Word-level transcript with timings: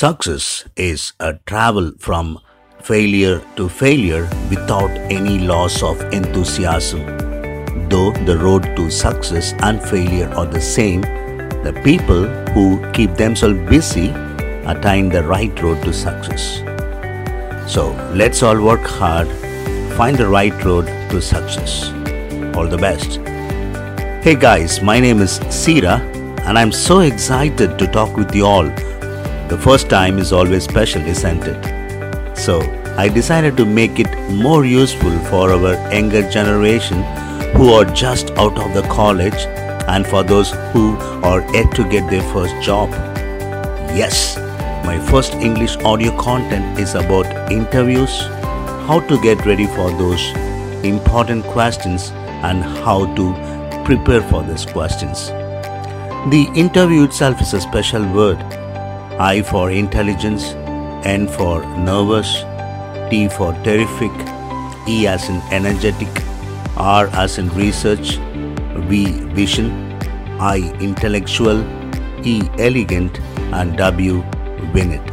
Success 0.00 0.64
is 0.76 1.12
a 1.20 1.34
travel 1.44 1.92
from 1.98 2.38
failure 2.80 3.42
to 3.56 3.68
failure 3.68 4.22
without 4.48 4.88
any 5.16 5.38
loss 5.40 5.82
of 5.82 6.00
enthusiasm. 6.10 7.04
Though 7.90 8.12
the 8.24 8.38
road 8.38 8.62
to 8.76 8.90
success 8.90 9.52
and 9.58 9.78
failure 9.78 10.30
are 10.30 10.46
the 10.46 10.58
same, 10.58 11.02
the 11.66 11.78
people 11.84 12.24
who 12.54 12.66
keep 12.92 13.14
themselves 13.16 13.60
busy 13.68 14.08
attain 14.74 15.10
the 15.10 15.22
right 15.22 15.62
road 15.62 15.82
to 15.82 15.92
success. 15.92 16.62
So 17.70 17.90
let's 18.14 18.42
all 18.42 18.58
work 18.58 18.80
hard, 18.80 19.28
find 19.98 20.16
the 20.16 20.28
right 20.28 20.64
road 20.64 20.86
to 21.10 21.20
success. 21.20 21.90
All 22.56 22.66
the 22.66 22.78
best. 22.78 23.20
Hey 24.24 24.34
guys, 24.34 24.80
my 24.80 24.98
name 24.98 25.20
is 25.20 25.40
Sira 25.50 25.98
and 26.46 26.58
I'm 26.58 26.72
so 26.72 27.00
excited 27.00 27.78
to 27.78 27.86
talk 27.86 28.16
with 28.16 28.34
you 28.34 28.46
all. 28.46 28.89
The 29.50 29.58
first 29.58 29.90
time 29.90 30.20
is 30.20 30.32
always 30.32 30.62
special, 30.62 31.02
isn't 31.02 31.42
it? 31.44 32.36
So 32.38 32.60
I 32.96 33.08
decided 33.08 33.56
to 33.56 33.66
make 33.66 33.98
it 33.98 34.08
more 34.30 34.64
useful 34.64 35.10
for 35.24 35.50
our 35.50 35.72
younger 35.92 36.22
generation 36.30 37.02
who 37.56 37.72
are 37.72 37.84
just 37.84 38.30
out 38.42 38.56
of 38.56 38.74
the 38.74 38.82
college 38.82 39.34
and 39.88 40.06
for 40.06 40.22
those 40.22 40.52
who 40.72 40.94
are 41.30 41.40
yet 41.52 41.74
to 41.74 41.88
get 41.90 42.08
their 42.08 42.22
first 42.32 42.54
job. 42.62 42.90
Yes, 44.02 44.36
my 44.84 45.00
first 45.10 45.34
English 45.34 45.76
audio 45.78 46.16
content 46.16 46.78
is 46.78 46.94
about 46.94 47.50
interviews, 47.50 48.20
how 48.86 49.00
to 49.08 49.20
get 49.20 49.44
ready 49.46 49.66
for 49.66 49.90
those 49.90 50.24
important 50.84 51.44
questions, 51.46 52.12
and 52.50 52.62
how 52.62 53.12
to 53.16 53.34
prepare 53.84 54.22
for 54.22 54.44
these 54.44 54.64
questions. 54.64 55.26
The 56.30 56.48
interview 56.54 57.02
itself 57.02 57.42
is 57.42 57.52
a 57.52 57.60
special 57.60 58.06
word. 58.12 58.59
I 59.22 59.42
for 59.42 59.70
intelligence, 59.70 60.44
N 61.04 61.28
for 61.28 61.60
nervous, 61.76 62.42
T 63.10 63.28
for 63.28 63.52
terrific, 63.64 64.10
E 64.88 65.06
as 65.06 65.28
in 65.28 65.42
energetic, 65.52 66.08
R 66.78 67.06
as 67.08 67.36
in 67.36 67.50
research, 67.50 68.16
V 68.88 69.10
vision, 69.40 69.70
I 70.40 70.72
intellectual, 70.80 71.62
E 72.24 72.48
elegant, 72.58 73.20
and 73.52 73.76
W 73.76 74.24
win 74.72 74.92
it. 74.92 75.12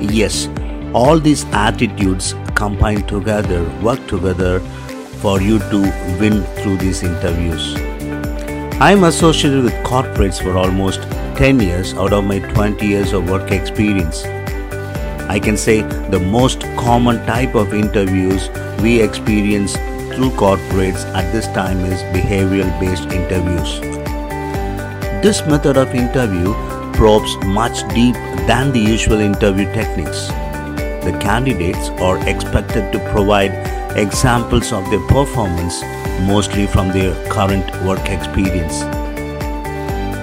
Yes, 0.00 0.48
all 0.94 1.18
these 1.18 1.44
attitudes 1.52 2.34
combined 2.54 3.06
together, 3.06 3.62
work 3.82 4.06
together 4.06 4.60
for 5.20 5.42
you 5.42 5.58
to 5.58 5.82
win 6.18 6.42
through 6.62 6.78
these 6.78 7.02
interviews. 7.02 7.76
I 8.80 8.92
am 8.92 9.04
associated 9.04 9.62
with 9.62 9.74
corporates 9.84 10.42
for 10.42 10.56
almost 10.56 11.06
10 11.36 11.60
years 11.60 11.94
out 11.94 12.12
of 12.12 12.24
my 12.24 12.38
20 12.38 12.86
years 12.86 13.12
of 13.12 13.28
work 13.28 13.50
experience. 13.50 14.24
I 15.28 15.38
can 15.38 15.56
say 15.56 15.82
the 16.10 16.20
most 16.20 16.60
common 16.76 17.24
type 17.26 17.54
of 17.54 17.72
interviews 17.72 18.48
we 18.80 19.00
experience 19.00 19.76
through 20.14 20.30
corporates 20.30 21.04
at 21.14 21.32
this 21.32 21.46
time 21.48 21.80
is 21.80 22.02
behavioral 22.14 22.70
based 22.80 23.10
interviews. 23.10 23.80
This 25.22 25.40
method 25.46 25.76
of 25.76 25.94
interview 25.94 26.52
probes 26.92 27.36
much 27.44 27.86
deep 27.94 28.14
than 28.46 28.72
the 28.72 28.80
usual 28.80 29.20
interview 29.20 29.66
techniques. 29.72 30.28
The 31.04 31.16
candidates 31.20 31.88
are 32.00 32.18
expected 32.28 32.92
to 32.92 32.98
provide 33.10 33.52
examples 33.96 34.72
of 34.72 34.88
their 34.90 35.06
performance 35.08 35.82
mostly 36.26 36.66
from 36.66 36.90
their 36.90 37.14
current 37.28 37.70
work 37.84 38.08
experience. 38.08 39.01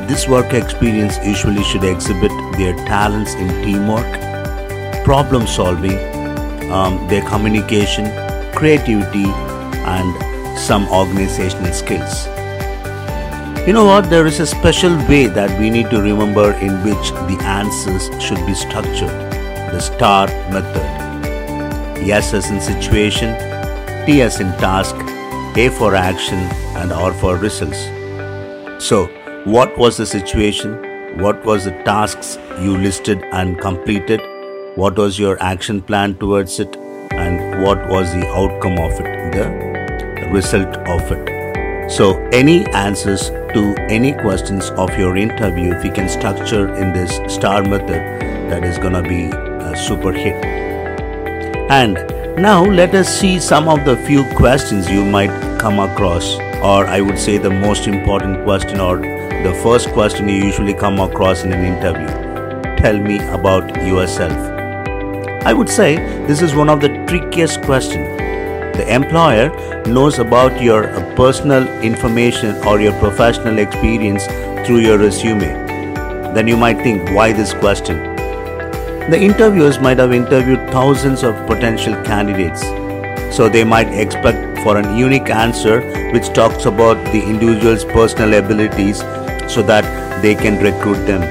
This 0.10 0.28
work 0.28 0.54
experience 0.54 1.20
usually 1.24 1.64
should 1.64 1.84
exhibit 1.84 2.32
their 2.58 2.76
talents 2.88 3.36
in 3.36 3.48
teamwork, 3.64 4.12
problem 5.04 5.46
solving, 5.46 6.00
um, 6.72 7.08
their 7.08 7.22
communication, 7.22 8.06
creativity, 8.56 9.26
and 9.86 10.58
some 10.58 10.88
organizational 10.90 11.72
skills. 11.74 12.26
You 13.68 13.74
know 13.74 13.86
what? 13.86 14.10
There 14.10 14.26
is 14.26 14.40
a 14.40 14.48
special 14.48 14.98
way 15.08 15.28
that 15.28 15.60
we 15.60 15.70
need 15.70 15.92
to 15.92 16.02
remember 16.02 16.54
in 16.54 16.84
which 16.84 17.12
the 17.30 17.38
answers 17.44 18.10
should 18.20 18.44
be 18.48 18.56
structured 18.56 19.14
the 19.70 19.80
STAR 19.80 20.26
method. 20.50 20.90
S 22.10 22.34
as 22.34 22.50
in 22.50 22.60
situation, 22.60 23.36
T 24.08 24.24
as 24.24 24.40
in 24.40 24.48
task, 24.54 24.96
A 25.56 25.70
for 25.70 25.94
action, 25.94 26.40
and 26.82 26.92
R 26.92 27.14
for 27.14 27.38
results. 27.38 27.78
So, 28.84 29.08
what 29.46 29.78
was 29.78 29.96
the 29.96 30.06
situation? 30.06 31.18
What 31.20 31.46
was 31.46 31.64
the 31.64 31.72
tasks 31.84 32.38
you 32.60 32.78
listed 32.78 33.24
and 33.32 33.58
completed? 33.58 34.20
What 34.76 34.98
was 34.98 35.18
your 35.18 35.42
action 35.42 35.82
plan 35.82 36.16
towards 36.18 36.60
it? 36.60 36.76
And 37.12 37.64
what 37.64 37.88
was 37.88 38.12
the 38.14 38.28
outcome 38.28 38.78
of 38.80 38.92
it? 39.00 39.32
The 39.32 40.30
result 40.32 40.76
of 40.88 41.12
it. 41.12 41.90
So, 41.90 42.20
any 42.34 42.66
answers 42.68 43.30
to 43.54 43.76
any 43.90 44.14
questions 44.14 44.72
of 44.72 44.96
your 45.00 45.16
interview, 45.16 45.74
if 45.74 45.86
you 45.86 45.92
can 45.92 46.10
structure 46.10 46.76
in 46.76 46.92
this 46.92 47.20
STAR 47.34 47.64
method, 47.64 48.22
that 48.52 48.64
is 48.66 48.78
gonna 48.78 49.02
be 49.02 49.30
a 49.32 49.76
super 49.76 50.12
hit. 50.12 50.36
And 51.72 51.96
now 52.38 52.66
let 52.66 52.94
us 52.94 53.08
see 53.08 53.40
some 53.40 53.70
of 53.70 53.86
the 53.86 53.96
few 54.06 54.26
questions 54.36 54.90
you 54.90 55.06
might 55.06 55.32
come 55.60 55.80
across, 55.80 56.38
or 56.62 56.86
I 56.86 57.02
would 57.02 57.18
say 57.18 57.38
the 57.38 57.50
most 57.50 57.88
important 57.88 58.44
question, 58.44 58.80
or 58.80 58.98
the 58.98 59.60
first 59.64 59.90
question 59.90 60.30
you 60.30 60.36
usually 60.36 60.74
come 60.74 61.00
across 61.00 61.44
in 61.44 61.54
an 61.54 61.64
interview. 61.64 62.08
Tell 62.78 62.98
me 62.98 63.20
about 63.30 63.76
yourself. 63.84 64.38
I 65.46 65.54
would 65.54 65.70
say 65.70 65.96
this 66.28 66.42
is 66.42 66.56
one 66.56 66.70
of 66.70 66.82
the 66.82 66.90
trickiest 67.08 67.62
questions 67.64 68.20
the 68.80 68.96
employer 68.96 69.50
knows 69.88 70.20
about 70.20 70.62
your 70.62 70.84
personal 71.16 71.68
information 71.84 72.56
or 72.66 72.80
your 72.80 72.94
professional 73.00 73.60
experience 73.60 74.26
through 74.66 74.80
your 74.80 74.98
resume, 74.98 75.52
then 76.34 76.48
you 76.48 76.56
might 76.56 76.78
think, 76.78 77.10
why 77.12 77.34
this 77.34 77.54
question? 77.54 77.98
The 79.12 79.20
interviewers 79.20 79.80
might 79.80 79.98
have 79.98 80.14
interviewed 80.14 80.60
thousands 80.70 81.24
of 81.24 81.36
potential 81.46 81.94
candidates, 82.04 82.62
so 83.36 83.50
they 83.50 83.66
might 83.66 83.90
expect 83.90 84.49
for 84.64 84.78
an 84.78 84.96
unique 84.98 85.30
answer 85.30 85.82
which 86.12 86.30
talks 86.34 86.66
about 86.66 87.04
the 87.12 87.22
individual's 87.22 87.86
personal 87.86 88.34
abilities 88.34 89.00
so 89.52 89.62
that 89.64 90.22
they 90.22 90.36
can 90.36 90.58
recruit 90.58 91.06
them. 91.06 91.22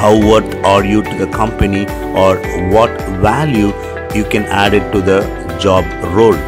How 0.00 0.18
worth 0.18 0.54
are 0.64 0.84
you 0.84 1.02
to 1.02 1.14
the 1.18 1.30
company 1.30 1.86
or 2.16 2.36
what 2.70 2.90
value 3.20 3.72
you 4.14 4.24
can 4.24 4.44
add 4.46 4.74
it 4.74 4.90
to 4.92 5.00
the 5.00 5.20
job 5.60 5.84
role. 6.14 6.38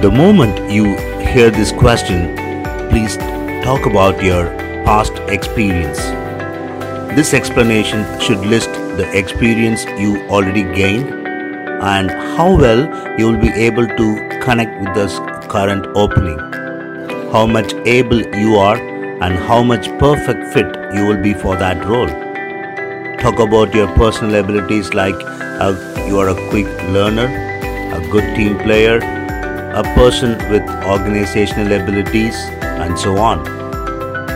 The 0.00 0.10
moment 0.10 0.70
you 0.70 0.96
hear 1.18 1.50
this 1.50 1.72
question, 1.72 2.36
please 2.90 3.16
talk 3.64 3.86
about 3.86 4.22
your 4.22 4.46
past 4.84 5.14
experience. 5.28 5.98
This 7.16 7.34
explanation 7.34 8.04
should 8.20 8.38
list 8.38 8.72
the 8.98 9.08
experience 9.18 9.84
you 9.98 10.22
already 10.28 10.62
gained 10.62 11.23
and 11.92 12.10
how 12.36 12.56
well 12.56 12.82
you 13.18 13.30
will 13.30 13.40
be 13.40 13.52
able 13.68 13.86
to 13.86 14.06
connect 14.42 14.80
with 14.80 14.94
this 14.94 15.18
current 15.48 15.86
opening, 15.94 16.38
how 17.30 17.46
much 17.46 17.74
able 17.84 18.20
you 18.36 18.56
are, 18.56 18.78
and 19.22 19.36
how 19.48 19.62
much 19.62 19.88
perfect 19.98 20.52
fit 20.54 20.66
you 20.94 21.06
will 21.06 21.20
be 21.22 21.34
for 21.34 21.56
that 21.56 21.84
role. 21.84 22.08
Talk 23.18 23.38
about 23.38 23.74
your 23.74 23.88
personal 23.96 24.34
abilities 24.36 24.94
like 24.94 25.14
uh, 25.14 25.74
you 26.06 26.18
are 26.18 26.28
a 26.28 26.48
quick 26.50 26.66
learner, 26.96 27.26
a 27.94 28.00
good 28.10 28.34
team 28.34 28.56
player, 28.58 28.96
a 29.74 29.82
person 29.94 30.38
with 30.50 30.62
organizational 30.86 31.72
abilities, 31.80 32.34
and 32.62 32.98
so 32.98 33.16
on. 33.18 33.44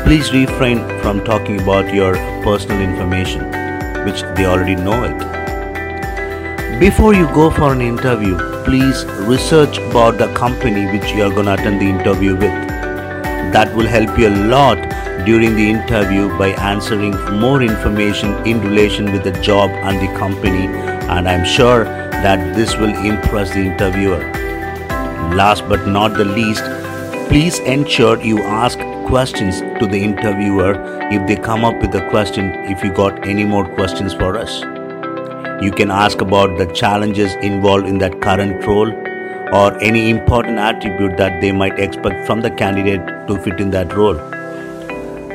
Please 0.04 0.32
refrain 0.32 0.78
from 1.00 1.24
talking 1.24 1.60
about 1.60 1.92
your 1.94 2.14
personal 2.42 2.80
information, 2.80 3.44
which 4.04 4.22
they 4.36 4.44
already 4.44 4.74
know 4.74 5.04
it. 5.04 5.37
Before 6.78 7.12
you 7.12 7.26
go 7.34 7.50
for 7.50 7.72
an 7.72 7.80
interview, 7.80 8.38
please 8.62 9.04
research 9.26 9.78
about 9.78 10.16
the 10.16 10.32
company 10.34 10.86
which 10.86 11.10
you 11.10 11.24
are 11.24 11.30
going 11.30 11.46
to 11.46 11.54
attend 11.54 11.80
the 11.80 11.88
interview 11.88 12.34
with. 12.34 12.52
That 13.52 13.74
will 13.74 13.88
help 13.88 14.16
you 14.16 14.28
a 14.28 14.36
lot 14.46 14.78
during 15.26 15.56
the 15.56 15.68
interview 15.68 16.28
by 16.38 16.50
answering 16.50 17.16
more 17.40 17.62
information 17.62 18.32
in 18.46 18.60
relation 18.60 19.10
with 19.10 19.24
the 19.24 19.32
job 19.42 19.70
and 19.70 19.98
the 19.98 20.16
company 20.16 20.68
and 20.68 21.28
I'm 21.28 21.44
sure 21.44 21.82
that 21.82 22.54
this 22.54 22.76
will 22.76 22.94
impress 23.04 23.50
the 23.50 23.60
interviewer. 23.60 24.20
Last 25.34 25.68
but 25.68 25.88
not 25.88 26.14
the 26.14 26.26
least, 26.26 26.62
please 27.28 27.58
ensure 27.58 28.22
you 28.22 28.40
ask 28.44 28.78
questions 29.08 29.62
to 29.80 29.86
the 29.88 30.00
interviewer 30.00 30.74
if 31.10 31.26
they 31.26 31.34
come 31.34 31.64
up 31.64 31.80
with 31.80 31.92
a 31.96 32.08
question 32.10 32.50
if 32.70 32.84
you 32.84 32.92
got 32.92 33.26
any 33.26 33.42
more 33.42 33.66
questions 33.66 34.14
for 34.14 34.38
us. 34.38 34.77
You 35.60 35.72
can 35.72 35.90
ask 35.90 36.20
about 36.20 36.56
the 36.56 36.66
challenges 36.66 37.34
involved 37.36 37.86
in 37.86 37.98
that 37.98 38.20
current 38.20 38.64
role 38.64 38.92
or 39.52 39.76
any 39.82 40.08
important 40.08 40.56
attribute 40.58 41.16
that 41.16 41.40
they 41.40 41.50
might 41.50 41.80
expect 41.80 42.26
from 42.28 42.40
the 42.40 42.50
candidate 42.50 43.26
to 43.26 43.38
fit 43.40 43.60
in 43.60 43.70
that 43.70 43.92
role. 43.92 44.16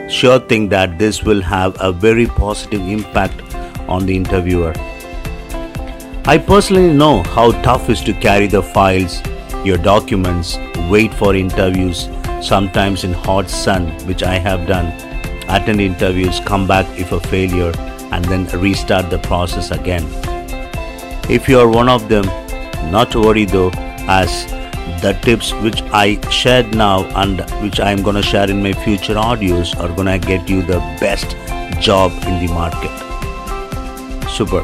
Sure 0.07 0.39
thing 0.39 0.69
that 0.69 0.97
this 0.97 1.23
will 1.23 1.41
have 1.41 1.75
a 1.81 1.91
very 1.91 2.25
positive 2.25 2.81
impact 2.81 3.41
on 3.89 4.05
the 4.05 4.15
interviewer. 4.15 4.73
I 6.25 6.37
personally 6.37 6.93
know 6.93 7.23
how 7.23 7.51
tough 7.61 7.89
it 7.89 7.93
is 7.93 8.01
to 8.03 8.13
carry 8.13 8.47
the 8.47 8.63
files, 8.63 9.21
your 9.65 9.77
documents, 9.77 10.57
wait 10.89 11.13
for 11.13 11.35
interviews, 11.35 12.07
sometimes 12.41 13.03
in 13.03 13.11
hot 13.11 13.49
sun, 13.49 13.89
which 14.07 14.23
I 14.23 14.35
have 14.35 14.67
done, 14.67 14.85
attend 15.49 15.81
interviews, 15.81 16.39
come 16.45 16.65
back 16.65 16.87
if 16.97 17.11
a 17.11 17.19
failure, 17.19 17.73
and 18.13 18.25
then 18.25 18.45
restart 18.62 19.10
the 19.10 19.19
process 19.19 19.71
again. 19.71 20.06
If 21.30 21.48
you 21.48 21.60
are 21.60 21.69
one 21.69 21.89
of 21.89 22.10
them, 22.10 22.25
not 22.92 23.12
to 23.12 23.21
worry 23.21 23.45
though, 23.45 23.71
as 24.07 24.45
the 25.01 25.18
tips 25.21 25.54
which 25.65 25.81
I 25.92 26.19
shared 26.30 26.75
now 26.75 27.06
and 27.21 27.42
which 27.62 27.80
I 27.80 27.92
am 27.92 28.04
going 28.04 28.15
to 28.15 28.21
share 28.21 28.50
in 28.50 28.62
my 28.62 28.74
future 28.74 29.15
audios 29.15 29.77
are 29.80 29.94
going 29.95 30.07
to 30.07 30.19
get 30.27 30.50
you 30.50 30.62
the 30.62 30.80
best 31.00 31.36
job 31.81 32.12
in 32.24 32.45
the 32.45 32.54
market. 32.54 32.92
Super. 34.30 34.62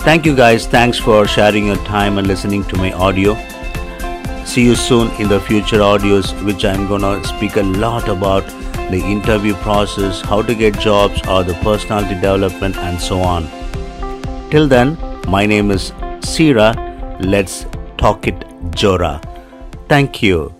Thank 0.00 0.24
you 0.24 0.36
guys. 0.36 0.66
Thanks 0.66 0.98
for 0.98 1.26
sharing 1.26 1.66
your 1.66 1.82
time 1.84 2.18
and 2.18 2.26
listening 2.26 2.64
to 2.64 2.76
my 2.76 2.92
audio. 2.92 3.34
See 4.44 4.64
you 4.64 4.76
soon 4.76 5.10
in 5.20 5.28
the 5.28 5.40
future 5.40 5.78
audios, 5.78 6.32
which 6.44 6.64
I'm 6.64 6.86
gonna 6.86 7.22
speak 7.24 7.56
a 7.56 7.62
lot 7.62 8.08
about 8.08 8.44
the 8.90 9.00
interview 9.04 9.54
process, 9.54 10.20
how 10.20 10.42
to 10.42 10.54
get 10.54 10.78
jobs, 10.78 11.20
or 11.28 11.42
the 11.42 11.54
personality 11.54 12.14
development, 12.14 12.76
and 12.76 13.00
so 13.00 13.20
on. 13.20 13.48
Till 14.50 14.68
then, 14.68 14.96
my 15.28 15.46
name 15.46 15.70
is 15.70 15.92
Sira. 16.20 16.74
Let's 17.20 17.66
talk 17.98 18.26
it, 18.26 18.38
Jora. 18.70 19.20
Thank 19.88 20.22
you. 20.22 20.54